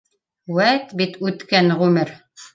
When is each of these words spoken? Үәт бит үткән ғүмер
Үәт 0.55 0.95
бит 1.03 1.21
үткән 1.29 1.71
ғүмер 1.85 2.17